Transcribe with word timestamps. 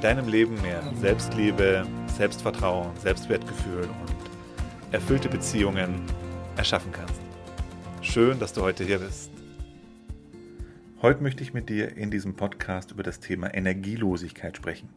deinem 0.00 0.28
Leben 0.28 0.60
mehr 0.62 0.80
Selbstliebe, 1.00 1.84
Selbstvertrauen, 2.16 2.96
Selbstwertgefühl 2.98 3.82
und 3.82 4.92
erfüllte 4.92 5.28
Beziehungen 5.28 6.02
erschaffen 6.56 6.92
kannst. 6.92 7.20
Schön, 8.00 8.38
dass 8.38 8.52
du 8.52 8.62
heute 8.62 8.84
hier 8.84 9.00
bist. 9.00 9.30
Heute 11.02 11.22
möchte 11.22 11.42
ich 11.42 11.52
mit 11.52 11.68
dir 11.68 11.96
in 11.96 12.12
diesem 12.12 12.36
Podcast 12.36 12.92
über 12.92 13.02
das 13.02 13.18
Thema 13.18 13.52
Energielosigkeit 13.52 14.56
sprechen. 14.56 14.88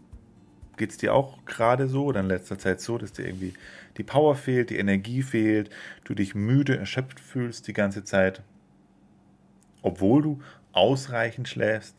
Geht 0.78 0.92
es 0.92 0.98
dir 0.98 1.16
auch 1.16 1.46
gerade 1.46 1.88
so 1.88 2.06
oder 2.06 2.20
in 2.20 2.28
letzter 2.28 2.60
Zeit 2.60 2.80
so, 2.80 3.00
dass 3.00 3.12
dir 3.12 3.26
irgendwie 3.26 3.54
die 3.98 4.04
Power 4.04 4.36
fehlt, 4.36 4.70
die 4.70 4.78
Energie 4.78 5.24
fehlt, 5.24 5.72
du 6.04 6.14
dich 6.14 6.36
müde, 6.36 6.78
erschöpft 6.78 7.20
fühlst 7.20 7.68
die 7.68 7.74
ganze 7.74 8.04
Zeit, 8.04 8.44
obwohl 9.82 10.22
du 10.22 10.42
ausreichend 10.74 11.50
schläfst? 11.50 11.96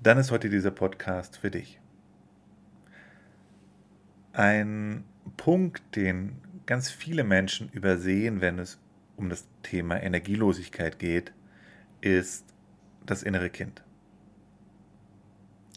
Dann 0.00 0.18
ist 0.18 0.30
heute 0.30 0.48
dieser 0.48 0.70
Podcast 0.70 1.36
für 1.36 1.50
dich. 1.50 1.80
Ein 4.32 5.04
Punkt, 5.36 5.96
den 5.96 6.40
ganz 6.66 6.90
viele 6.90 7.24
Menschen 7.24 7.68
übersehen, 7.70 8.40
wenn 8.40 8.58
es 8.58 8.78
um 9.16 9.28
das 9.28 9.48
Thema 9.62 10.00
Energielosigkeit 10.00 10.98
geht, 10.98 11.32
ist 12.00 12.44
das 13.04 13.22
innere 13.22 13.50
Kind. 13.50 13.82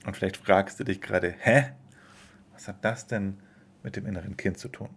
Und 0.05 0.15
vielleicht 0.15 0.37
fragst 0.37 0.79
du 0.79 0.83
dich 0.83 1.01
gerade, 1.01 1.33
hä? 1.39 1.71
Was 2.53 2.67
hat 2.67 2.83
das 2.85 3.07
denn 3.07 3.37
mit 3.83 3.95
dem 3.95 4.05
inneren 4.05 4.37
Kind 4.37 4.57
zu 4.57 4.67
tun? 4.67 4.89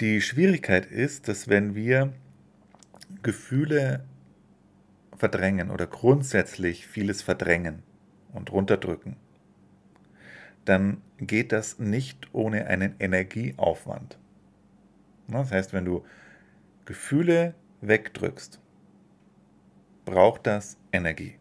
Die 0.00 0.20
Schwierigkeit 0.20 0.86
ist, 0.86 1.28
dass 1.28 1.48
wenn 1.48 1.74
wir 1.74 2.12
Gefühle 3.22 4.04
verdrängen 5.16 5.70
oder 5.70 5.86
grundsätzlich 5.86 6.86
vieles 6.86 7.22
verdrängen 7.22 7.82
und 8.32 8.52
runterdrücken, 8.52 9.16
dann 10.64 11.00
geht 11.18 11.52
das 11.52 11.78
nicht 11.78 12.28
ohne 12.32 12.66
einen 12.66 12.94
Energieaufwand. 12.98 14.18
Das 15.28 15.50
heißt, 15.50 15.72
wenn 15.72 15.84
du 15.84 16.04
Gefühle 16.84 17.54
wegdrückst, 17.80 18.60
braucht 20.04 20.46
das 20.46 20.76
Energie. 20.92 21.36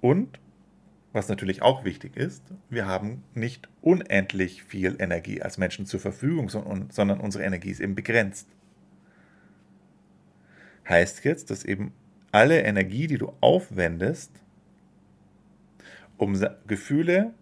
Und, 0.00 0.38
was 1.12 1.28
natürlich 1.28 1.62
auch 1.62 1.84
wichtig 1.84 2.16
ist, 2.16 2.42
wir 2.70 2.86
haben 2.86 3.24
nicht 3.34 3.68
unendlich 3.80 4.62
viel 4.62 4.96
Energie 4.98 5.42
als 5.42 5.58
Menschen 5.58 5.86
zur 5.86 6.00
Verfügung, 6.00 6.48
sondern 6.48 7.20
unsere 7.20 7.44
Energie 7.44 7.70
ist 7.70 7.80
eben 7.80 7.94
begrenzt 7.94 8.48
heißt 10.88 11.24
jetzt, 11.24 11.50
dass 11.50 11.64
eben 11.64 11.92
alle 12.32 12.60
Energie, 12.62 13.06
die 13.06 13.18
du 13.18 13.32
aufwendest, 13.40 14.32
um 16.16 16.38
Gefühle 16.66 17.34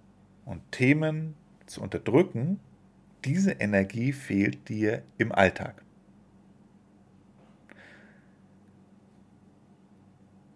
und 0.44 0.60
Themen 0.70 1.34
zu 1.66 1.80
unterdrücken, 1.80 2.60
diese 3.24 3.52
Energie 3.52 4.12
fehlt 4.12 4.68
dir 4.68 5.02
im 5.18 5.32
Alltag. 5.32 5.82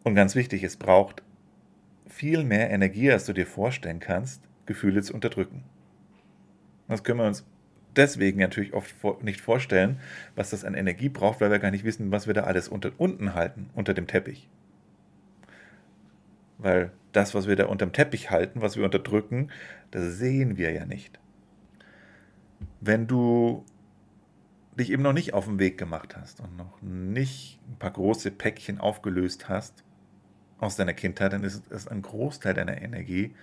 Und 0.05 0.15
ganz 0.15 0.34
wichtig, 0.34 0.62
es 0.62 0.77
braucht 0.77 1.22
viel 2.07 2.45
mehr 2.45 2.71
Energie, 2.71 3.11
als 3.11 3.27
du 3.27 3.33
dir 3.33 3.47
vorstellen 3.47 4.01
kannst, 4.01 4.43
Gefühle 4.67 5.03
zu 5.03 5.15
unterdrücken. 5.15 5.65
Das 6.89 7.05
können 7.05 7.21
wir 7.21 7.27
uns 7.27 7.45
deswegen 7.97 8.41
natürlich 8.41 8.73
oft 8.73 8.95
nicht 9.23 9.41
vorstellen, 9.41 10.01
was 10.34 10.51
das 10.51 10.65
an 10.65 10.75
Energie 10.75 11.09
braucht, 11.09 11.41
weil 11.41 11.51
wir 11.51 11.59
gar 11.59 11.71
nicht 11.71 11.84
wissen, 11.84 12.11
was 12.11 12.27
wir 12.27 12.34
da 12.34 12.43
alles 12.45 12.69
unter, 12.69 12.93
unten 12.99 13.34
halten, 13.34 13.71
unter 13.75 13.95
dem 13.95 14.06
Teppich. 14.06 14.49
Weil 16.59 16.93
das, 17.12 17.34
was 17.34 17.47
wir 17.49 17.56
da 17.56 17.67
unter 17.67 17.87
dem 17.87 17.93
Teppich 17.93 18.31
halten, 18.31 18.61
was 18.61 18.77
wir 18.77 18.84
unterdrücken, 18.84 19.51
das 19.91 20.19
sehen 20.19 20.56
wir 20.56 20.73
ja 20.73 20.87
nicht. 20.87 21.19
Wenn 22.81 23.06
du 23.06 23.65
dich 24.78 24.91
eben 24.91 25.03
noch 25.03 25.12
nicht 25.12 25.34
auf 25.34 25.47
den 25.47 25.59
Weg 25.59 25.78
gemacht 25.78 26.17
hast 26.17 26.41
und 26.41 26.57
noch 26.57 26.81
nicht 26.83 27.59
ein 27.69 27.78
paar 27.78 27.91
große 27.91 28.31
Päckchen 28.31 28.78
aufgelöst 28.78 29.49
hast 29.49 29.84
aus 30.59 30.77
deiner 30.77 30.95
Kindheit, 30.95 31.33
dann 31.33 31.45
ist 31.45 31.71
es 31.71 31.89
ein 31.89 32.03
Großteil 32.03 32.55
deiner 32.55 32.81
Energie, 32.81 33.34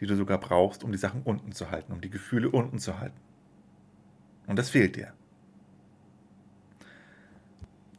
die 0.00 0.06
du 0.06 0.16
sogar 0.16 0.38
brauchst, 0.38 0.84
um 0.84 0.92
die 0.92 0.98
Sachen 0.98 1.22
unten 1.22 1.52
zu 1.52 1.70
halten, 1.70 1.92
um 1.92 2.00
die 2.00 2.10
Gefühle 2.10 2.50
unten 2.50 2.78
zu 2.78 2.98
halten. 2.98 3.16
Und 4.46 4.58
das 4.58 4.70
fehlt 4.70 4.96
dir. 4.96 5.12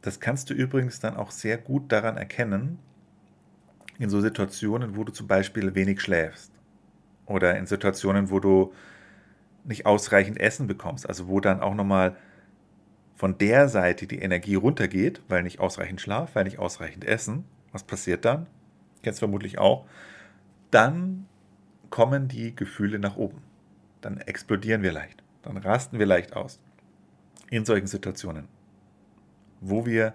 Das 0.01 0.19
kannst 0.19 0.50
du 0.50 0.53
übrigens 0.53 1.00
dann 1.00 1.16
auch 1.16 1.31
sehr 1.31 1.57
gut 1.57 1.91
daran 1.91 2.17
erkennen, 2.17 2.78
in 3.97 4.09
so 4.09 4.22
Situationen, 4.22 4.95
wo 4.95 5.03
du 5.03 5.11
zum 5.11 5.28
Beispiel 5.28 5.73
wenig 5.73 6.01
schläfst. 6.01 6.51
Oder 7.25 7.57
in 7.57 7.66
Situationen, 7.66 8.29
wo 8.29 8.39
du 8.39 8.73
nicht 9.63 9.88
ausreichend 9.88 10.39
Essen 10.39 10.67
bekommst. 10.67 11.09
Also 11.09 11.28
wo 11.28 11.39
dann 11.39 11.61
auch 11.61 11.73
nochmal 11.73 12.16
von 13.16 13.38
der 13.38 13.67
Seite 13.67 14.05
die 14.05 14.19
Energie 14.19 14.55
runtergeht, 14.55 15.23
weil 15.28 15.41
nicht 15.41 15.59
ausreichend 15.59 16.01
Schlaf, 16.01 16.35
weil 16.35 16.44
nicht 16.44 16.59
ausreichend 16.59 17.03
Essen. 17.03 17.45
Was 17.72 17.84
passiert 17.84 18.25
dann? 18.25 18.45
Kennst 19.01 19.19
vermutlich 19.19 19.57
auch. 19.57 19.88
Dann 20.69 21.25
kommen 21.89 22.28
die 22.28 22.55
Gefühle 22.55 23.00
nach 23.00 23.16
oben. 23.16 23.41
Dann 24.01 24.17
explodieren 24.17 24.84
wir 24.84 24.91
leicht 24.91 25.24
dann 25.45 25.57
rasten 25.57 26.00
wir 26.00 26.06
leicht 26.06 26.35
aus. 26.35 26.59
In 27.50 27.66
solchen 27.66 27.88
Situationen, 27.88 28.47
wo 29.61 29.85
wir 29.85 30.13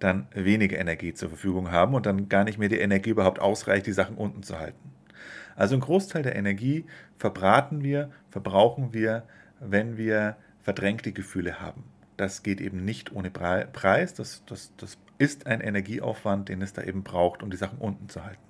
dann 0.00 0.26
weniger 0.34 0.78
Energie 0.78 1.14
zur 1.14 1.28
Verfügung 1.28 1.70
haben 1.70 1.94
und 1.94 2.06
dann 2.06 2.28
gar 2.28 2.44
nicht 2.44 2.58
mehr 2.58 2.68
die 2.68 2.80
Energie 2.80 3.10
überhaupt 3.10 3.38
ausreicht, 3.38 3.86
die 3.86 3.92
Sachen 3.92 4.16
unten 4.16 4.42
zu 4.42 4.58
halten. 4.58 4.92
Also 5.54 5.76
ein 5.76 5.80
Großteil 5.80 6.22
der 6.22 6.34
Energie 6.34 6.86
verbraten 7.18 7.82
wir, 7.84 8.10
verbrauchen 8.30 8.92
wir, 8.92 9.24
wenn 9.60 9.96
wir 9.96 10.36
verdrängte 10.60 11.12
Gefühle 11.12 11.60
haben. 11.60 11.84
Das 12.16 12.42
geht 12.42 12.60
eben 12.60 12.84
nicht 12.84 13.12
ohne 13.12 13.30
Preis, 13.30 14.14
das, 14.14 14.42
das, 14.46 14.72
das 14.76 14.98
ist 15.18 15.46
ein 15.46 15.60
Energieaufwand, 15.60 16.48
den 16.48 16.62
es 16.62 16.72
da 16.72 16.82
eben 16.82 17.04
braucht, 17.04 17.42
um 17.42 17.50
die 17.50 17.56
Sachen 17.56 17.78
unten 17.78 18.08
zu 18.08 18.24
halten. 18.24 18.42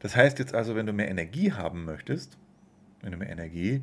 Das 0.00 0.16
heißt 0.16 0.38
jetzt 0.38 0.54
also, 0.54 0.74
wenn 0.74 0.86
du 0.86 0.92
mehr 0.92 1.08
Energie 1.08 1.52
haben 1.52 1.84
möchtest, 1.84 2.38
wenn 3.02 3.12
du 3.12 3.18
mehr 3.18 3.30
Energie 3.30 3.82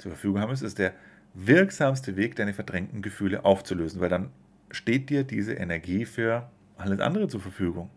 zur 0.00 0.12
Verfügung 0.12 0.40
haben, 0.40 0.52
ist, 0.52 0.62
ist 0.62 0.78
der 0.78 0.94
wirksamste 1.34 2.16
Weg, 2.16 2.36
deine 2.36 2.54
verdrängten 2.54 3.02
Gefühle 3.02 3.44
aufzulösen, 3.44 4.00
weil 4.00 4.08
dann 4.08 4.30
steht 4.70 5.10
dir 5.10 5.24
diese 5.24 5.54
Energie 5.54 6.04
für 6.04 6.48
alles 6.76 7.00
andere 7.00 7.28
zur 7.28 7.40
Verfügung. 7.40 7.90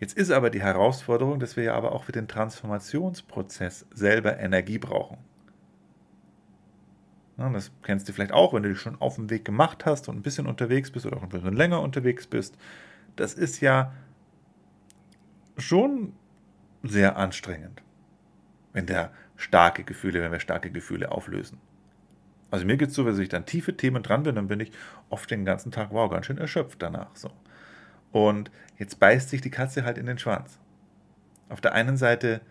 Jetzt 0.00 0.16
ist 0.16 0.30
aber 0.30 0.50
die 0.50 0.62
Herausforderung, 0.62 1.38
dass 1.38 1.56
wir 1.56 1.64
ja 1.64 1.74
aber 1.74 1.92
auch 1.92 2.04
für 2.04 2.12
den 2.12 2.28
Transformationsprozess 2.28 3.86
selber 3.92 4.38
Energie 4.38 4.78
brauchen. 4.78 5.18
Das 7.36 7.72
kennst 7.82 8.08
du 8.08 8.12
vielleicht 8.12 8.32
auch, 8.32 8.54
wenn 8.54 8.62
du 8.62 8.68
dich 8.68 8.78
schon 8.78 9.00
auf 9.00 9.16
dem 9.16 9.28
Weg 9.28 9.44
gemacht 9.44 9.86
hast 9.86 10.08
und 10.08 10.16
ein 10.16 10.22
bisschen 10.22 10.46
unterwegs 10.46 10.90
bist 10.90 11.04
oder 11.04 11.16
auch 11.16 11.22
ein 11.22 11.28
bisschen 11.28 11.56
länger 11.56 11.80
unterwegs 11.80 12.26
bist. 12.26 12.56
Das 13.16 13.34
ist 13.34 13.60
ja 13.60 13.92
schon 15.56 16.12
sehr 16.82 17.16
anstrengend, 17.16 17.82
wenn 18.74 18.84
der 18.84 19.10
starke 19.36 19.84
Gefühle, 19.84 20.20
wenn 20.20 20.32
wir 20.32 20.40
starke 20.40 20.70
Gefühle 20.70 21.10
auflösen. 21.10 21.58
Also 22.50 22.66
mir 22.66 22.76
geht 22.76 22.90
es 22.90 22.94
so, 22.94 23.06
wenn 23.06 23.18
ich 23.18 23.30
dann 23.30 23.46
tiefe 23.46 23.76
Themen 23.76 24.02
dran 24.02 24.24
bin, 24.24 24.34
dann 24.34 24.48
bin 24.48 24.60
ich 24.60 24.70
oft 25.08 25.30
den 25.30 25.44
ganzen 25.44 25.72
Tag, 25.72 25.88
wow, 25.90 26.10
ganz 26.10 26.26
schön 26.26 26.38
erschöpft 26.38 26.82
danach. 26.82 27.16
So. 27.16 27.30
Und 28.12 28.50
jetzt 28.78 29.00
beißt 29.00 29.30
sich 29.30 29.40
die 29.40 29.50
Katze 29.50 29.84
halt 29.84 29.96
in 29.96 30.06
den 30.06 30.18
Schwanz. 30.18 30.58
Auf 31.48 31.60
der 31.60 31.72
einen 31.72 31.96
Seite 31.96 32.42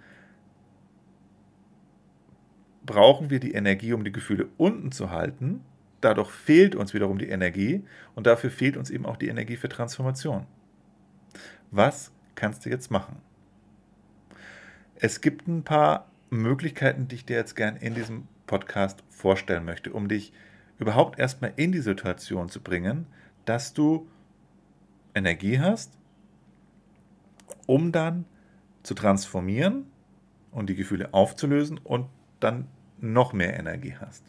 brauchen 2.86 3.30
wir 3.30 3.40
die 3.40 3.54
Energie, 3.54 3.94
um 3.94 4.04
die 4.04 4.12
Gefühle 4.12 4.48
unten 4.58 4.92
zu 4.92 5.12
halten. 5.12 5.62
Dadurch 6.02 6.32
fehlt 6.32 6.76
uns 6.76 6.94
wiederum 6.94 7.18
die 7.18 7.30
Energie 7.30 7.86
und 8.16 8.28
dafür 8.28 8.50
fehlt 8.50 8.76
uns 8.76 8.90
eben 8.90 9.06
auch 9.06 9.16
die 9.16 9.30
Energie 9.30 9.56
für 9.56 9.70
Transformation. 9.70 10.48
Was 11.72 12.12
kannst 12.36 12.66
du 12.66 12.70
jetzt 12.70 12.92
machen? 12.92 13.22
Es 14.96 15.22
gibt 15.22 15.48
ein 15.48 15.64
paar 15.64 16.10
Möglichkeiten, 16.42 17.08
die 17.08 17.16
ich 17.16 17.26
dir 17.26 17.38
jetzt 17.38 17.56
gern 17.56 17.76
in 17.78 17.96
diesem 17.96 18.28
Podcast 18.48 19.04
vorstellen 19.10 19.66
möchte, 19.66 19.94
um 19.94 20.08
dich 20.08 20.34
überhaupt 20.80 21.20
erstmal 21.20 21.54
in 21.56 21.72
die 21.72 21.80
Situation 21.80 22.50
zu 22.50 22.62
bringen, 22.62 23.06
dass 23.46 23.74
du 23.74 24.08
Energie 25.16 25.60
hast 25.60 25.98
um 27.66 27.92
dann 27.92 28.26
zu 28.84 28.94
transformieren 28.94 29.86
und 30.52 30.70
die 30.70 30.76
Gefühle 30.76 31.14
aufzulösen 31.14 31.78
und 31.78 32.08
dann 32.40 32.68
noch 33.00 33.34
mehr 33.34 33.58
Energie 33.58 33.96
hast. 34.00 34.24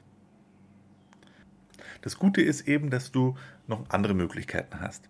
Das 2.02 2.18
Gute 2.18 2.42
ist 2.42 2.68
eben, 2.68 2.90
dass 2.90 3.12
du 3.12 3.36
noch 3.66 3.88
andere 3.90 4.14
Möglichkeiten 4.14 4.80
hast. 4.80 5.08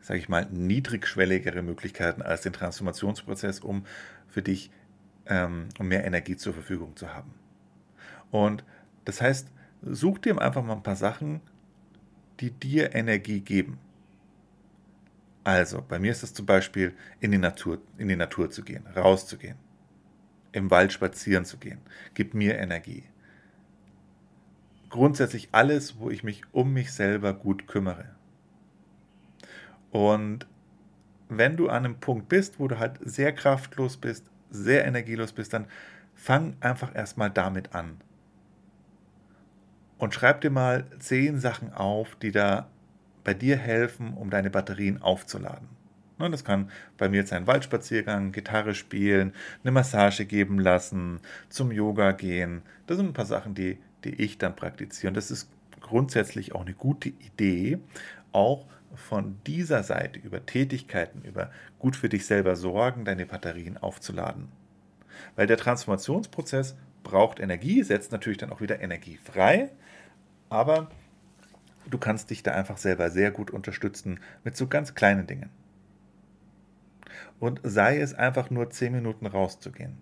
Sage 0.00 0.18
ich 0.18 0.28
mal, 0.28 0.46
niedrigschwelligere 0.50 1.62
Möglichkeiten 1.62 2.22
als 2.22 2.42
den 2.42 2.52
Transformationsprozess, 2.52 3.60
um 3.60 3.84
für 4.26 4.42
dich 4.42 4.70
ähm, 5.26 5.68
um 5.78 5.88
mehr 5.88 6.04
Energie 6.04 6.36
zur 6.36 6.54
Verfügung 6.54 6.96
zu 6.96 7.12
haben. 7.12 7.34
Und 8.30 8.64
das 9.04 9.20
heißt, 9.20 9.48
such 9.82 10.18
dir 10.18 10.40
einfach 10.40 10.62
mal 10.62 10.74
ein 10.74 10.82
paar 10.82 10.96
Sachen, 10.96 11.40
die 12.40 12.50
dir 12.50 12.94
Energie 12.94 13.40
geben. 13.40 13.78
Also, 15.44 15.82
bei 15.82 15.98
mir 15.98 16.10
ist 16.10 16.22
es 16.22 16.34
zum 16.34 16.46
Beispiel, 16.46 16.94
in 17.20 17.30
die 17.30 17.38
Natur, 17.38 17.78
in 17.96 18.08
die 18.08 18.16
Natur 18.16 18.50
zu 18.50 18.62
gehen, 18.62 18.86
rauszugehen, 18.94 19.56
im 20.52 20.70
Wald 20.70 20.92
spazieren 20.92 21.44
zu 21.44 21.56
gehen, 21.56 21.80
gibt 22.14 22.34
mir 22.34 22.58
Energie. 22.58 23.04
Grundsätzlich 24.90 25.48
alles, 25.52 25.98
wo 25.98 26.10
ich 26.10 26.24
mich 26.24 26.42
um 26.52 26.72
mich 26.72 26.92
selber 26.92 27.32
gut 27.32 27.66
kümmere. 27.66 28.10
Und 29.90 30.46
wenn 31.28 31.56
du 31.56 31.68
an 31.68 31.84
einem 31.84 32.00
Punkt 32.00 32.28
bist, 32.28 32.58
wo 32.58 32.68
du 32.68 32.78
halt 32.78 32.98
sehr 33.02 33.32
kraftlos 33.32 33.96
bist, 33.96 34.26
sehr 34.50 34.84
energielos 34.84 35.32
bist, 35.32 35.52
dann 35.52 35.66
fang 36.14 36.56
einfach 36.60 36.94
erstmal 36.94 37.30
damit 37.30 37.74
an. 37.74 37.96
Und 39.98 40.14
schreib 40.14 40.40
dir 40.40 40.50
mal 40.50 40.86
zehn 40.98 41.38
Sachen 41.38 41.72
auf, 41.72 42.16
die 42.16 42.32
da 42.32 42.68
bei 43.22 43.34
dir 43.34 43.56
helfen, 43.56 44.14
um 44.14 44.30
deine 44.30 44.50
Batterien 44.50 45.02
aufzuladen. 45.02 45.68
Ne, 46.18 46.30
das 46.30 46.44
kann 46.44 46.70
bei 46.98 47.08
mir 47.08 47.18
jetzt 47.18 47.32
ein 47.32 47.46
Waldspaziergang, 47.46 48.32
Gitarre 48.32 48.74
spielen, 48.74 49.32
eine 49.62 49.72
Massage 49.72 50.26
geben 50.26 50.58
lassen, 50.58 51.20
zum 51.48 51.72
Yoga 51.72 52.12
gehen. 52.12 52.62
Das 52.86 52.98
sind 52.98 53.06
ein 53.06 53.12
paar 53.14 53.26
Sachen, 53.26 53.54
die, 53.54 53.78
die 54.04 54.14
ich 54.22 54.36
dann 54.36 54.54
praktiziere. 54.54 55.08
Und 55.08 55.16
das 55.16 55.30
ist 55.30 55.50
grundsätzlich 55.80 56.54
auch 56.54 56.60
eine 56.60 56.74
gute 56.74 57.08
Idee, 57.08 57.78
auch 58.32 58.66
von 58.94 59.38
dieser 59.46 59.82
Seite 59.82 60.18
über 60.18 60.44
Tätigkeiten, 60.44 61.22
über 61.22 61.50
gut 61.78 61.96
für 61.96 62.08
dich 62.08 62.26
selber 62.26 62.56
sorgen, 62.56 63.04
deine 63.04 63.26
Batterien 63.26 63.76
aufzuladen. 63.76 64.48
Weil 65.36 65.46
der 65.46 65.56
Transformationsprozess 65.56 66.76
braucht 67.02 67.40
Energie, 67.40 67.82
setzt 67.82 68.12
natürlich 68.12 68.38
dann 68.38 68.52
auch 68.52 68.60
wieder 68.60 68.80
Energie 68.80 69.18
frei, 69.22 69.70
aber 70.48 70.90
du 71.88 71.98
kannst 71.98 72.30
dich 72.30 72.42
da 72.42 72.52
einfach 72.52 72.78
selber 72.78 73.10
sehr 73.10 73.30
gut 73.30 73.50
unterstützen 73.50 74.20
mit 74.44 74.56
so 74.56 74.66
ganz 74.66 74.94
kleinen 74.94 75.26
Dingen. 75.26 75.50
Und 77.38 77.60
sei 77.62 78.00
es 78.00 78.14
einfach 78.14 78.50
nur 78.50 78.70
10 78.70 78.92
Minuten 78.92 79.26
rauszugehen. 79.26 79.96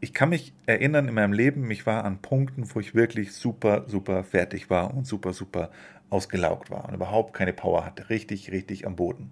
Ich 0.00 0.12
kann 0.12 0.28
mich 0.28 0.52
erinnern 0.66 1.08
in 1.08 1.14
meinem 1.14 1.32
Leben, 1.32 1.70
ich 1.70 1.86
war 1.86 2.04
an 2.04 2.20
Punkten, 2.20 2.68
wo 2.74 2.80
ich 2.80 2.94
wirklich 2.94 3.32
super, 3.32 3.84
super 3.88 4.24
fertig 4.24 4.68
war 4.68 4.94
und 4.94 5.06
super, 5.06 5.32
super 5.32 5.70
ausgelaugt 6.10 6.70
war 6.70 6.86
und 6.86 6.94
überhaupt 6.94 7.32
keine 7.34 7.52
Power 7.52 7.84
hatte. 7.84 8.10
Richtig, 8.10 8.52
richtig 8.52 8.86
am 8.86 8.96
Boden. 8.96 9.30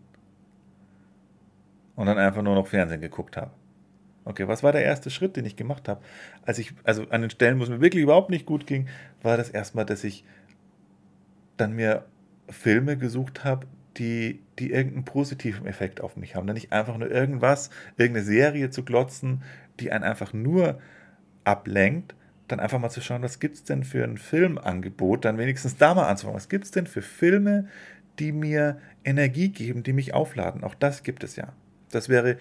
Und 1.96 2.06
dann 2.06 2.18
einfach 2.18 2.42
nur 2.42 2.54
noch 2.54 2.66
Fernsehen 2.66 3.00
geguckt 3.00 3.36
habe. 3.36 3.52
Okay, 4.24 4.48
was 4.48 4.62
war 4.62 4.72
der 4.72 4.84
erste 4.84 5.10
Schritt, 5.10 5.36
den 5.36 5.44
ich 5.44 5.54
gemacht 5.54 5.86
habe? 5.86 6.00
Als 6.42 6.58
ich, 6.58 6.72
also 6.82 7.06
an 7.10 7.20
den 7.20 7.30
Stellen, 7.30 7.58
wo 7.58 7.64
es 7.64 7.68
mir 7.68 7.80
wirklich 7.80 8.02
überhaupt 8.02 8.30
nicht 8.30 8.46
gut 8.46 8.66
ging, 8.66 8.88
war 9.22 9.36
das 9.36 9.50
erstmal, 9.50 9.84
dass 9.84 10.02
ich 10.02 10.24
dann 11.56 11.74
mir 11.74 12.06
Filme 12.48 12.96
gesucht 12.96 13.44
habe, 13.44 13.66
die, 13.98 14.42
die 14.58 14.70
irgendeinen 14.70 15.04
positiven 15.04 15.66
Effekt 15.66 16.00
auf 16.00 16.16
mich 16.16 16.34
haben. 16.34 16.46
Dann 16.46 16.54
nicht 16.54 16.72
einfach 16.72 16.96
nur 16.96 17.10
irgendwas, 17.10 17.70
irgendeine 17.96 18.24
Serie 18.24 18.70
zu 18.70 18.84
glotzen, 18.84 19.42
die 19.80 19.92
einen 19.92 20.04
einfach 20.04 20.32
nur 20.32 20.80
ablenkt, 21.44 22.14
dann 22.48 22.60
einfach 22.60 22.78
mal 22.78 22.90
zu 22.90 23.00
schauen, 23.00 23.22
was 23.22 23.40
gibt 23.40 23.56
es 23.56 23.64
denn 23.64 23.84
für 23.84 24.04
ein 24.04 24.18
Filmangebot, 24.18 25.24
dann 25.24 25.38
wenigstens 25.38 25.76
da 25.76 25.94
mal 25.94 26.08
anzufangen. 26.08 26.36
Was 26.36 26.48
gibt 26.48 26.64
es 26.64 26.70
denn 26.70 26.86
für 26.86 27.02
Filme, 27.02 27.68
die 28.18 28.32
mir 28.32 28.80
Energie 29.04 29.48
geben, 29.48 29.82
die 29.82 29.92
mich 29.92 30.14
aufladen? 30.14 30.62
Auch 30.62 30.74
das 30.74 31.02
gibt 31.02 31.24
es 31.24 31.36
ja. 31.36 31.52
Das 31.90 32.08
wäre, 32.08 32.38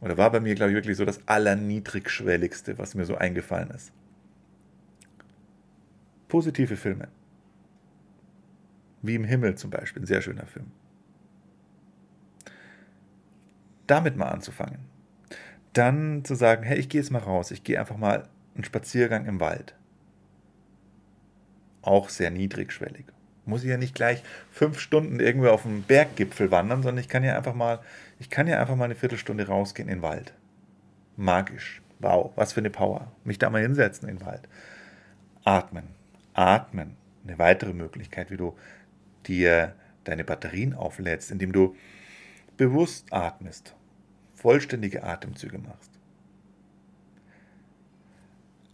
oder 0.00 0.18
war 0.18 0.30
bei 0.30 0.40
mir, 0.40 0.54
glaube 0.54 0.72
ich, 0.72 0.76
wirklich 0.76 0.96
so 0.96 1.04
das 1.04 1.26
allerniedrigschwelligste, 1.26 2.78
was 2.78 2.94
mir 2.94 3.04
so 3.04 3.16
eingefallen 3.16 3.70
ist. 3.70 3.92
Positive 6.28 6.76
Filme. 6.76 7.08
Wie 9.00 9.14
im 9.14 9.24
Himmel 9.24 9.56
zum 9.56 9.70
Beispiel, 9.70 10.02
ein 10.02 10.06
sehr 10.06 10.22
schöner 10.22 10.46
Film. 10.46 10.66
Damit 13.86 14.16
mal 14.16 14.28
anzufangen. 14.28 14.91
Dann 15.72 16.24
zu 16.24 16.34
sagen, 16.34 16.62
hey, 16.64 16.78
ich 16.78 16.88
gehe 16.88 17.00
jetzt 17.00 17.10
mal 17.10 17.18
raus, 17.18 17.50
ich 17.50 17.64
gehe 17.64 17.80
einfach 17.80 17.96
mal 17.96 18.28
einen 18.54 18.64
Spaziergang 18.64 19.26
im 19.26 19.40
Wald. 19.40 19.74
Auch 21.80 22.08
sehr 22.08 22.30
niedrigschwellig. 22.30 23.06
Muss 23.44 23.64
ich 23.64 23.70
ja 23.70 23.76
nicht 23.76 23.94
gleich 23.94 24.22
fünf 24.50 24.78
Stunden 24.78 25.18
irgendwo 25.18 25.48
auf 25.48 25.62
dem 25.62 25.82
Berggipfel 25.82 26.50
wandern, 26.50 26.82
sondern 26.82 27.00
ich 27.00 27.08
kann 27.08 27.24
ja 27.24 27.36
einfach 27.36 27.54
mal, 27.54 27.80
ich 28.20 28.30
kann 28.30 28.46
ja 28.46 28.60
einfach 28.60 28.76
mal 28.76 28.84
eine 28.84 28.94
Viertelstunde 28.94 29.48
rausgehen 29.48 29.88
in 29.88 29.96
den 29.96 30.02
Wald. 30.02 30.32
Magisch. 31.16 31.82
Wow, 31.98 32.32
was 32.36 32.52
für 32.52 32.60
eine 32.60 32.70
Power. 32.70 33.10
Mich 33.24 33.38
da 33.38 33.50
mal 33.50 33.62
hinsetzen 33.62 34.08
in 34.08 34.18
den 34.18 34.26
Wald. 34.26 34.48
Atmen. 35.44 35.88
Atmen. 36.34 36.96
Eine 37.24 37.38
weitere 37.38 37.72
Möglichkeit, 37.72 38.30
wie 38.30 38.36
du 38.36 38.56
dir 39.26 39.74
deine 40.04 40.24
Batterien 40.24 40.74
auflädst, 40.74 41.30
indem 41.30 41.52
du 41.52 41.76
bewusst 42.56 43.12
atmest, 43.12 43.74
vollständige 44.42 45.04
Atemzüge 45.04 45.58
machst. 45.58 45.90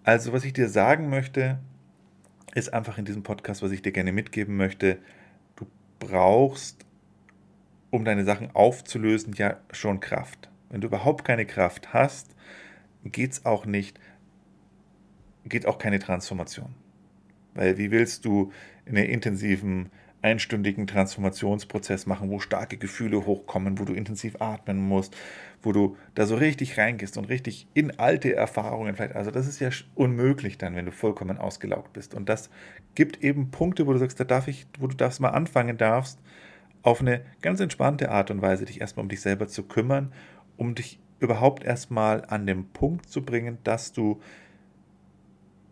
Also, 0.02 0.32
was 0.32 0.44
ich 0.44 0.54
dir 0.54 0.68
sagen 0.68 1.10
möchte, 1.10 1.58
ist 2.54 2.72
einfach 2.72 2.96
in 2.96 3.04
diesem 3.04 3.22
Podcast, 3.22 3.62
was 3.62 3.70
ich 3.70 3.82
dir 3.82 3.92
gerne 3.92 4.12
mitgeben 4.12 4.56
möchte, 4.56 4.98
du 5.56 5.66
brauchst, 5.98 6.86
um 7.90 8.04
deine 8.04 8.24
Sachen 8.24 8.50
aufzulösen, 8.54 9.34
ja 9.34 9.58
schon 9.70 10.00
Kraft. 10.00 10.48
Wenn 10.70 10.80
du 10.80 10.88
überhaupt 10.88 11.24
keine 11.26 11.44
Kraft 11.44 11.92
hast, 11.92 12.34
geht 13.04 13.32
es 13.32 13.44
auch 13.44 13.66
nicht, 13.66 14.00
geht 15.44 15.66
auch 15.66 15.78
keine 15.78 15.98
Transformation. 15.98 16.74
Weil 17.54 17.76
wie 17.76 17.90
willst 17.90 18.24
du 18.24 18.52
in 18.86 18.96
einer 18.96 19.06
intensiven 19.06 19.90
einstündigen 20.20 20.86
Transformationsprozess 20.86 22.06
machen, 22.06 22.30
wo 22.30 22.40
starke 22.40 22.76
Gefühle 22.76 23.24
hochkommen, 23.24 23.78
wo 23.78 23.84
du 23.84 23.92
intensiv 23.92 24.40
atmen 24.40 24.78
musst, 24.78 25.16
wo 25.62 25.72
du 25.72 25.96
da 26.14 26.26
so 26.26 26.34
richtig 26.34 26.76
reingehst 26.76 27.16
und 27.16 27.28
richtig 27.28 27.68
in 27.74 27.98
alte 27.98 28.34
Erfahrungen 28.34 28.96
vielleicht. 28.96 29.14
Also 29.14 29.30
das 29.30 29.46
ist 29.46 29.60
ja 29.60 29.70
unmöglich 29.94 30.58
dann, 30.58 30.74
wenn 30.74 30.86
du 30.86 30.92
vollkommen 30.92 31.38
ausgelaugt 31.38 31.92
bist. 31.92 32.14
Und 32.14 32.28
das 32.28 32.50
gibt 32.94 33.22
eben 33.22 33.50
Punkte, 33.50 33.86
wo 33.86 33.92
du 33.92 33.98
sagst, 33.98 34.18
da 34.18 34.24
darf 34.24 34.48
ich, 34.48 34.66
wo 34.78 34.88
du 34.88 34.96
das 34.96 35.20
mal 35.20 35.30
anfangen 35.30 35.76
darfst, 35.76 36.18
auf 36.82 37.00
eine 37.00 37.22
ganz 37.40 37.60
entspannte 37.60 38.10
Art 38.10 38.30
und 38.30 38.42
Weise 38.42 38.64
dich 38.64 38.80
erstmal 38.80 39.04
um 39.04 39.08
dich 39.08 39.20
selber 39.20 39.46
zu 39.46 39.64
kümmern, 39.64 40.12
um 40.56 40.74
dich 40.74 40.98
überhaupt 41.20 41.64
erstmal 41.64 42.24
an 42.24 42.46
den 42.46 42.68
Punkt 42.70 43.08
zu 43.08 43.24
bringen, 43.24 43.58
dass 43.64 43.92
du 43.92 44.20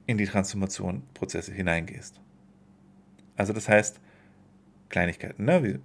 in 0.06 0.18
die 0.18 0.26
Transformationsprozesse 0.26 1.52
hineingehst. 1.52 2.21
Also 3.37 3.52
das 3.52 3.68
heißt, 3.68 4.00
Kleinigkeiten, 4.88 5.45
ne? 5.45 5.62
wie 5.64 5.78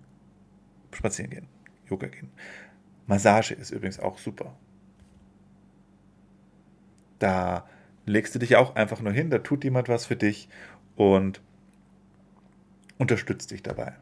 spazieren 0.95 1.31
gehen, 1.31 1.47
Yoga 1.89 2.07
gehen. 2.07 2.29
Massage 3.07 3.53
ist 3.53 3.71
übrigens 3.71 3.99
auch 3.99 4.17
super. 4.17 4.55
Da 7.19 7.67
legst 8.05 8.33
du 8.35 8.39
dich 8.39 8.55
auch 8.55 8.75
einfach 8.75 9.01
nur 9.01 9.13
hin, 9.13 9.29
da 9.29 9.39
tut 9.39 9.63
jemand 9.63 9.89
was 9.89 10.05
für 10.05 10.15
dich 10.15 10.49
und 10.95 11.41
unterstützt 12.97 13.51
dich 13.51 13.63
dabei. 13.63 13.93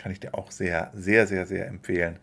Kann 0.00 0.12
ich 0.12 0.20
dir 0.20 0.34
auch 0.34 0.50
sehr, 0.50 0.90
sehr, 0.94 1.26
sehr, 1.26 1.46
sehr 1.46 1.66
empfehlen. 1.66 2.18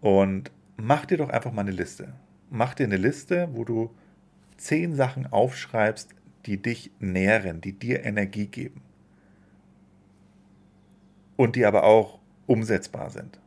Und 0.00 0.50
mach 0.76 1.06
dir 1.06 1.18
doch 1.18 1.28
einfach 1.28 1.52
mal 1.52 1.62
eine 1.62 1.70
Liste. 1.70 2.12
Mach 2.50 2.74
dir 2.74 2.84
eine 2.84 2.96
Liste, 2.96 3.48
wo 3.52 3.64
du 3.64 3.94
zehn 4.56 4.94
Sachen 4.94 5.26
aufschreibst, 5.26 6.14
die 6.46 6.60
dich 6.60 6.90
nähren, 7.00 7.60
die 7.60 7.72
dir 7.72 8.04
Energie 8.04 8.46
geben 8.46 8.82
und 11.36 11.56
die 11.56 11.64
aber 11.64 11.84
auch 11.84 12.18
umsetzbar 12.46 13.10
sind. 13.10 13.38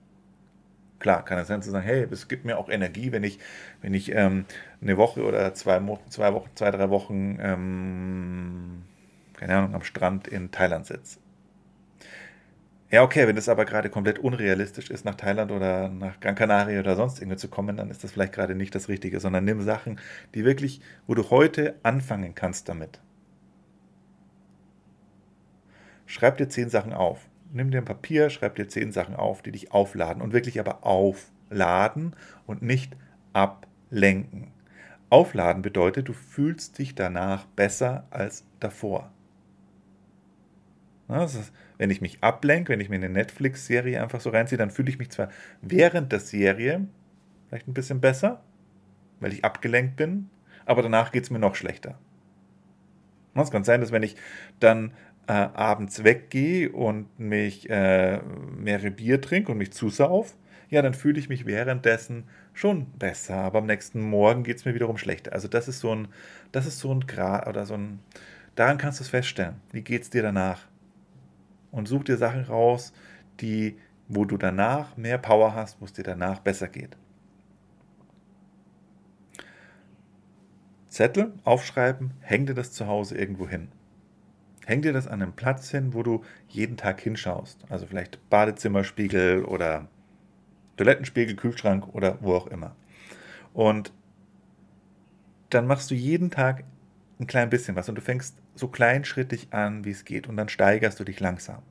Klar, 0.99 1.23
kann 1.23 1.37
es 1.39 1.47
sein 1.47 1.61
zu 1.61 1.71
sagen, 1.71 1.85
hey, 1.85 2.05
es 2.11 2.27
gibt 2.27 2.43
mir 2.43 2.57
auch 2.57 2.69
Energie, 2.69 3.11
wenn 3.11 3.23
ich, 3.23 3.39
wenn 3.81 3.93
ich 3.93 4.13
ähm, 4.13 4.45
eine 4.81 4.97
Woche 4.97 5.23
oder 5.23 5.53
zwei, 5.53 5.81
zwei 6.09 6.33
Wochen, 6.33 6.49
zwei, 6.55 6.71
drei 6.71 6.89
Wochen, 6.89 7.39
ähm, 7.41 8.81
keine 9.33 9.55
Ahnung, 9.55 9.75
am 9.75 9.83
Strand 9.83 10.27
in 10.27 10.51
Thailand 10.51 10.85
sitze. 10.85 11.19
Ja, 12.91 13.03
okay, 13.03 13.27
wenn 13.27 13.35
das 13.35 13.47
aber 13.47 13.65
gerade 13.65 13.89
komplett 13.89 14.19
unrealistisch 14.19 14.89
ist, 14.89 15.05
nach 15.05 15.15
Thailand 15.15 15.51
oder 15.51 15.89
nach 15.89 16.19
Gran 16.19 16.35
Canaria 16.35 16.79
oder 16.79 16.95
sonst 16.95 17.19
irgendwo 17.19 17.37
zu 17.37 17.47
kommen, 17.47 17.77
dann 17.77 17.91
ist 17.91 18.03
das 18.03 18.11
vielleicht 18.11 18.33
gerade 18.33 18.55
nicht 18.55 18.73
das 18.73 18.89
Richtige, 18.89 19.19
sondern 19.19 19.45
nimm 19.45 19.61
Sachen, 19.61 19.99
die 20.33 20.43
wirklich, 20.43 20.81
wo 21.07 21.13
du 21.13 21.29
heute 21.29 21.75
anfangen 21.83 22.33
kannst 22.35 22.67
damit. 22.67 22.99
Schreib 26.07 26.37
dir 26.37 26.49
zehn 26.49 26.69
Sachen 26.69 26.91
auf 26.91 27.29
nimm 27.51 27.71
dir 27.71 27.79
ein 27.79 27.85
Papier, 27.85 28.29
schreib 28.29 28.55
dir 28.55 28.67
zehn 28.67 28.91
Sachen 28.91 29.15
auf, 29.15 29.41
die 29.41 29.51
dich 29.51 29.71
aufladen 29.71 30.21
und 30.21 30.33
wirklich 30.33 30.59
aber 30.59 30.85
aufladen 30.85 32.15
und 32.45 32.61
nicht 32.61 32.95
ablenken. 33.33 34.51
Aufladen 35.09 35.61
bedeutet, 35.61 36.07
du 36.07 36.13
fühlst 36.13 36.77
dich 36.77 36.95
danach 36.95 37.45
besser 37.45 38.05
als 38.11 38.45
davor. 38.59 39.11
Ist, 41.07 41.51
wenn 41.79 41.89
ich 41.89 42.01
mich 42.01 42.23
ablenke, 42.23 42.71
wenn 42.71 42.79
ich 42.79 42.89
mir 42.89 42.97
eine 42.97 43.09
Netflix-Serie 43.09 44.01
einfach 44.01 44.21
so 44.21 44.29
reinziehe, 44.29 44.59
dann 44.59 44.69
fühle 44.69 44.89
ich 44.89 44.99
mich 44.99 45.09
zwar 45.09 45.29
während 45.61 46.11
der 46.11 46.19
Serie 46.19 46.87
vielleicht 47.47 47.67
ein 47.67 47.73
bisschen 47.73 47.99
besser, 47.99 48.43
weil 49.19 49.33
ich 49.33 49.43
abgelenkt 49.43 49.95
bin, 49.95 50.29
aber 50.67 50.83
danach 50.83 51.11
geht 51.11 51.23
es 51.23 51.31
mir 51.31 51.39
noch 51.39 51.55
schlechter. 51.55 51.97
Es 53.33 53.51
kann 53.51 53.63
sein, 53.63 53.81
dass 53.81 53.91
wenn 53.91 54.03
ich 54.03 54.15
dann 54.59 54.93
äh, 55.29 55.49
abends 55.53 56.03
weggehe 56.03 56.71
und 56.71 57.19
mich 57.19 57.69
äh, 57.69 58.19
mehrere 58.57 58.89
Bier 58.89 59.21
trinke 59.21 59.51
und 59.51 59.59
mich 59.59 59.71
zusauf, 59.71 60.35
ja, 60.69 60.81
dann 60.81 60.95
fühle 60.95 61.19
ich 61.19 61.29
mich 61.29 61.45
währenddessen 61.45 62.23
schon 62.53 62.87
besser, 62.93 63.35
aber 63.35 63.59
am 63.59 63.67
nächsten 63.67 64.01
Morgen 64.01 64.43
geht 64.43 64.57
es 64.57 64.65
mir 64.65 64.73
wiederum 64.73 64.97
schlechter. 64.97 65.31
Also 65.33 65.47
das 65.47 65.67
ist 65.67 65.81
so 65.81 65.95
ein, 65.95 66.07
das 66.51 66.65
ist 66.65 66.79
so 66.79 66.91
ein 66.91 67.05
Grad 67.05 67.47
oder 67.47 67.67
so 67.67 67.75
ein, 67.75 67.99
daran 68.55 68.79
kannst 68.79 68.99
du 68.99 69.03
es 69.03 69.09
feststellen. 69.09 69.61
Wie 69.71 69.83
geht 69.83 70.01
es 70.01 70.09
dir 70.09 70.23
danach? 70.23 70.67
Und 71.71 71.87
such 71.87 72.05
dir 72.05 72.17
Sachen 72.17 72.45
raus, 72.45 72.91
die, 73.39 73.77
wo 74.07 74.25
du 74.25 74.35
danach 74.35 74.97
mehr 74.97 75.19
Power 75.19 75.53
hast, 75.53 75.79
wo 75.79 75.85
es 75.85 75.93
dir 75.93 76.03
danach 76.03 76.39
besser 76.39 76.67
geht. 76.67 76.97
Zettel 80.87 81.33
aufschreiben, 81.43 82.13
häng 82.21 82.47
dir 82.47 82.55
das 82.55 82.71
zu 82.71 82.87
Hause 82.87 83.15
irgendwo 83.15 83.47
hin. 83.47 83.67
Häng 84.69 84.83
dir 84.83 84.93
das 84.93 85.07
an 85.07 85.23
einem 85.23 85.33
Platz 85.33 85.71
hin, 85.71 85.95
wo 85.95 86.03
du 86.03 86.23
jeden 86.47 86.77
Tag 86.77 87.01
hinschaust. 87.01 87.65
Also 87.69 87.87
vielleicht 87.87 88.29
Badezimmerspiegel 88.29 89.43
oder 89.43 89.87
Toilettenspiegel, 90.77 91.35
Kühlschrank 91.35 91.87
oder 91.95 92.19
wo 92.21 92.35
auch 92.35 92.45
immer. 92.45 92.75
Und 93.51 93.91
dann 95.49 95.65
machst 95.65 95.89
du 95.89 95.95
jeden 95.95 96.29
Tag 96.29 96.65
ein 97.19 97.25
klein 97.25 97.49
bisschen 97.49 97.75
was 97.75 97.89
und 97.89 97.95
du 97.95 98.01
fängst 98.01 98.37
so 98.53 98.67
kleinschrittig 98.67 99.47
an, 99.49 99.85
wie 99.85 99.89
es 99.89 100.05
geht 100.05 100.27
und 100.27 100.37
dann 100.37 100.49
steigerst 100.49 100.99
du 100.99 101.03
dich 101.03 101.19
langsam. 101.19 101.63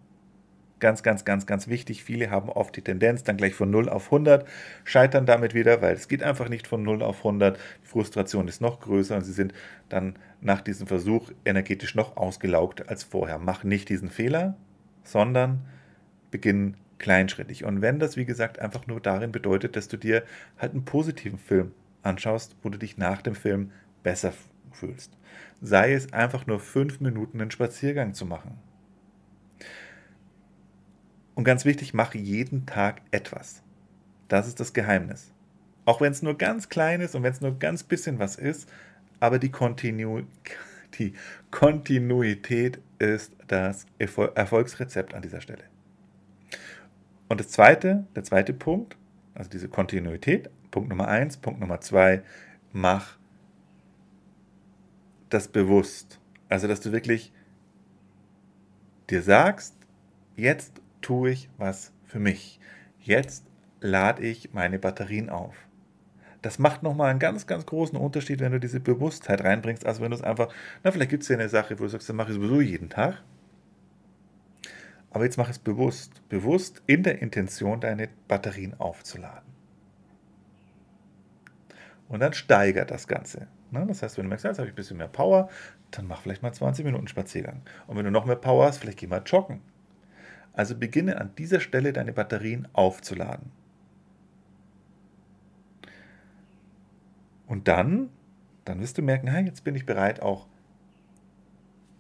Ganz, 0.81 1.03
ganz, 1.03 1.25
ganz, 1.25 1.47
ganz 1.47 1.67
wichtig. 1.67 2.05
Viele 2.05 2.31
haben 2.31 2.49
oft 2.49 2.77
die 2.77 2.83
Tendenz, 2.83 3.25
dann 3.25 3.37
gleich 3.37 3.55
von 3.55 3.71
0 3.71 3.89
auf 3.89 4.07
100, 4.07 4.47
scheitern 4.85 5.27
damit 5.27 5.53
wieder, 5.53 5.83
weil 5.83 5.95
es 5.95 6.07
geht 6.07 6.23
einfach 6.23 6.49
nicht 6.49 6.69
von 6.69 6.83
0 6.83 7.03
auf 7.03 7.19
100. 7.19 7.59
Die 7.83 7.89
Frustration 7.89 8.47
ist 8.47 8.61
noch 8.61 8.79
größer 8.81 9.17
und 9.17 9.25
sie 9.25 9.33
sind 9.33 9.53
dann 9.89 10.15
nach 10.41 10.61
diesem 10.61 10.87
Versuch 10.87 11.33
energetisch 11.45 11.97
noch 11.97 12.17
ausgelaugt 12.17 12.89
als 12.89 13.03
vorher. 13.03 13.39
Mach 13.39 13.65
nicht 13.65 13.89
diesen 13.89 14.09
Fehler, 14.09 14.57
sondern 15.03 15.67
beginn 16.31 16.77
kleinschrittig. 16.99 17.65
Und 17.65 17.83
wenn 17.83 17.99
das, 17.99 18.17
wie 18.17 18.25
gesagt, 18.25 18.61
einfach 18.61 18.87
nur 18.87 19.01
darin 19.01 19.33
bedeutet, 19.33 19.75
dass 19.75 19.89
du 19.89 19.97
dir 19.97 20.23
halt 20.59 20.73
einen 20.73 20.85
positiven 20.85 21.39
Film 21.39 21.73
anschaust, 22.03 22.57
wo 22.63 22.69
du 22.69 22.79
dich 22.79 22.99
nach 22.99 23.23
dem 23.23 23.35
Film 23.35 23.73
besser 24.05 24.33
fühlst. 24.71 25.17
Sei 25.61 25.93
es 25.93 26.13
einfach 26.13 26.47
nur 26.47 26.61
fünf 26.61 27.01
Minuten 27.01 27.41
einen 27.41 27.51
Spaziergang 27.51 28.15
zu 28.15 28.27
machen 28.27 28.68
und 31.39 31.45
ganz 31.45 31.65
wichtig, 31.65 31.95
mach 31.95 32.17
jeden 32.17 32.67
Tag 32.67 33.01
etwas. 33.13 33.63
Das 34.27 34.49
ist 34.49 34.59
das 34.59 34.73
Geheimnis. 34.73 35.33
Auch 35.85 36.01
wenn 36.01 36.11
es 36.11 36.21
nur 36.21 36.37
ganz 36.37 36.69
klein 36.69 37.01
ist 37.01 37.15
und 37.15 37.23
wenn 37.23 37.31
es 37.31 37.41
nur 37.41 37.57
ganz 37.61 37.85
bisschen 37.85 38.19
was 38.19 38.35
ist, 38.35 38.69
aber 39.21 39.39
die, 39.39 39.49
Kontinu 39.49 40.23
die 40.99 41.15
Kontinuität 41.53 42.81
ist 42.99 43.37
das 43.47 43.87
Erfolgsrezept 43.99 45.15
an 45.15 45.23
dieser 45.23 45.41
Stelle. 45.41 45.63
Und 47.29 47.39
das 47.39 47.51
zweite, 47.51 48.05
der 48.17 48.25
zweite 48.25 48.53
Punkt, 48.53 48.97
also 49.35 49.49
diese 49.49 49.69
Kontinuität, 49.69 50.51
Punkt 50.73 50.89
Nummer 50.89 51.07
eins, 51.07 51.37
Punkt 51.37 51.61
Nummer 51.61 51.81
zwei, 51.81 52.25
mach 52.73 53.17
das 55.29 55.47
bewusst. 55.47 56.19
Also, 56.49 56.67
dass 56.67 56.81
du 56.81 56.91
wirklich 56.91 57.33
dir 59.09 59.23
sagst, 59.23 59.77
jetzt 60.35 60.78
tue 61.01 61.31
ich 61.31 61.51
was 61.57 61.93
für 62.05 62.19
mich. 62.19 62.61
Jetzt 63.01 63.45
lade 63.81 64.23
ich 64.23 64.53
meine 64.53 64.79
Batterien 64.79 65.31
auf. 65.31 65.55
Das 66.43 66.59
macht 66.59 66.83
nochmal 66.83 67.11
einen 67.11 67.19
ganz, 67.19 67.47
ganz 67.47 67.67
großen 67.67 67.99
Unterschied, 67.99 68.41
wenn 68.41 68.53
du 68.53 68.61
diese 68.61 68.81
Bewusstheit 68.81 69.43
reinbringst, 69.43 69.85
als 69.85 70.01
wenn 70.01 70.11
du 70.11 70.17
es 70.17 70.23
einfach, 70.23 70.53
na, 70.85 70.93
vielleicht 70.93 71.11
gibt 71.11 71.25
es 71.25 71.29
ja 71.29 71.37
eine 71.37 71.49
Sache, 71.49 71.79
wo 71.79 71.85
du 71.85 71.89
sagst, 71.89 72.09
das 72.09 72.15
mache 72.15 72.31
ich 72.31 72.37
sowieso 72.37 72.61
jeden 72.61 72.89
Tag. 72.89 73.23
Aber 75.11 75.25
jetzt 75.25 75.37
mach 75.37 75.49
es 75.49 75.59
bewusst. 75.59 76.23
Bewusst 76.29 76.83
in 76.87 77.03
der 77.03 77.21
Intention, 77.23 77.81
deine 77.81 78.09
Batterien 78.29 78.79
aufzuladen. 78.79 79.49
Und 82.09 82.21
dann 82.21 82.33
steigert 82.33 82.91
das 82.91 83.09
Ganze. 83.09 83.49
Ne? 83.71 83.85
Das 83.87 84.03
heißt, 84.03 84.17
wenn 84.17 84.25
du 84.25 84.29
merkst, 84.29 84.45
jetzt 84.45 84.59
habe 84.59 84.69
ich 84.69 84.73
ein 84.73 84.77
bisschen 84.77 84.97
mehr 84.97 85.09
Power, 85.09 85.49
dann 85.91 86.07
mach 86.07 86.23
vielleicht 86.23 86.43
mal 86.43 86.53
20 86.53 86.85
Minuten 86.85 87.09
Spaziergang. 87.09 87.63
Und 87.87 87.97
wenn 87.97 88.05
du 88.05 88.11
noch 88.11 88.27
mehr 88.27 88.37
Power 88.37 88.67
hast, 88.67 88.79
vielleicht 88.79 88.99
geh 88.99 89.07
mal 89.07 89.23
joggen. 89.25 89.61
Also 90.59 90.77
beginne 90.77 91.21
an 91.21 91.31
dieser 91.39 91.61
Stelle 91.61 91.93
deine 91.93 92.13
Batterien 92.13 92.67
aufzuladen. 92.73 93.53
Und 97.47 97.69
dann, 97.69 98.09
dann 98.65 98.81
wirst 98.81 98.99
du 98.99 99.03
merken, 99.03 99.29
hey, 99.29 99.45
jetzt 99.45 99.63
bin 99.63 99.77
ich 99.77 99.87
bereit, 99.87 100.21
auch 100.21 100.49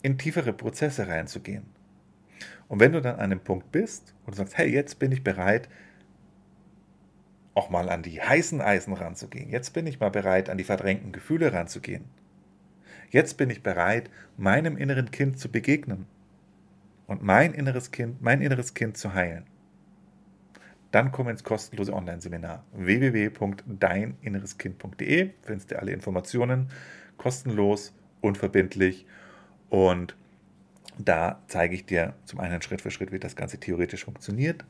in 0.02 0.18
tiefere 0.18 0.52
Prozesse 0.52 1.06
reinzugehen. 1.06 1.66
Und 2.66 2.80
wenn 2.80 2.90
du 2.90 3.00
dann 3.00 3.20
an 3.20 3.30
dem 3.30 3.38
Punkt 3.38 3.70
bist 3.70 4.12
und 4.26 4.34
sagst, 4.34 4.58
hey, 4.58 4.68
jetzt 4.68 4.98
bin 4.98 5.12
ich 5.12 5.22
bereit, 5.22 5.68
auch 7.54 7.70
mal 7.70 7.88
an 7.88 8.02
die 8.02 8.20
heißen 8.20 8.60
Eisen 8.60 8.92
ranzugehen. 8.92 9.50
Jetzt 9.50 9.70
bin 9.70 9.86
ich 9.86 10.00
mal 10.00 10.10
bereit, 10.10 10.50
an 10.50 10.58
die 10.58 10.64
verdrängten 10.64 11.12
Gefühle 11.12 11.52
ranzugehen. 11.52 12.06
Jetzt 13.10 13.36
bin 13.36 13.50
ich 13.50 13.62
bereit, 13.62 14.10
meinem 14.36 14.76
inneren 14.76 15.12
Kind 15.12 15.38
zu 15.38 15.48
begegnen 15.48 16.06
und 17.08 17.24
mein 17.24 17.54
inneres 17.54 17.90
Kind, 17.90 18.22
mein 18.22 18.40
inneres 18.40 18.74
Kind 18.74 18.96
zu 18.96 19.14
heilen, 19.14 19.46
dann 20.92 21.10
komm 21.10 21.28
ins 21.28 21.42
kostenlose 21.42 21.92
Online-Seminar 21.92 22.64
www.deininnereskind.de. 22.72 25.30
Findest 25.42 25.72
du 25.72 25.78
alle 25.78 25.92
Informationen 25.92 26.68
kostenlos, 27.16 27.92
unverbindlich 28.20 29.06
und 29.68 30.16
da 30.98 31.42
zeige 31.46 31.74
ich 31.74 31.86
dir 31.86 32.14
zum 32.24 32.40
einen 32.40 32.62
Schritt 32.62 32.82
für 32.82 32.90
Schritt, 32.90 33.12
wie 33.12 33.18
das 33.18 33.36
Ganze 33.36 33.58
theoretisch 33.58 34.04
funktioniert, 34.04 34.64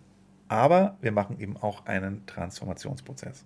aber 0.48 0.96
wir 1.00 1.12
machen 1.12 1.40
eben 1.40 1.56
auch 1.56 1.86
einen 1.86 2.26
Transformationsprozess. 2.26 3.44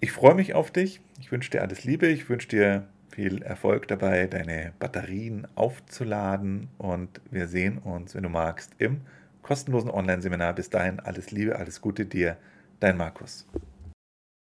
Ich 0.00 0.12
freue 0.12 0.34
mich 0.34 0.54
auf 0.54 0.70
dich. 0.70 1.00
Ich 1.20 1.32
wünsche 1.32 1.50
dir 1.50 1.62
alles 1.62 1.84
Liebe. 1.84 2.06
Ich 2.06 2.28
wünsche 2.28 2.48
dir 2.48 2.86
viel 3.14 3.42
Erfolg 3.42 3.86
dabei, 3.86 4.26
deine 4.26 4.72
Batterien 4.80 5.46
aufzuladen 5.54 6.68
und 6.78 7.20
wir 7.30 7.46
sehen 7.46 7.78
uns, 7.78 8.14
wenn 8.14 8.24
du 8.24 8.28
magst, 8.28 8.72
im 8.78 9.02
kostenlosen 9.42 9.90
Online-Seminar. 9.90 10.54
Bis 10.54 10.68
dahin 10.68 10.98
alles 10.98 11.30
Liebe, 11.30 11.56
alles 11.56 11.80
Gute 11.80 12.06
dir, 12.06 12.36
dein 12.80 12.96
Markus. 12.96 13.46